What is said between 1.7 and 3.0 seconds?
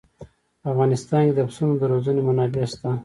د روزنې منابع شته.